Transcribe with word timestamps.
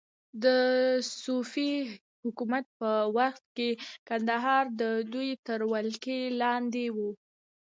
د 0.43 0.45
صفوي 1.21 1.73
حکومت 2.23 2.65
په 2.79 2.91
وخت 3.17 3.43
کې 3.57 3.69
کندهار 4.07 4.65
د 4.81 4.83
دوی 5.13 5.29
تر 5.47 5.59
ولکې 5.73 6.17
لاندې 6.41 6.85
و. 6.95 6.97